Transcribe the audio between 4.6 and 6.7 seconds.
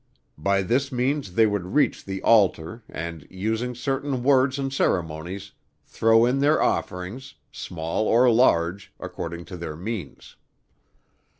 ceremonies, throw in their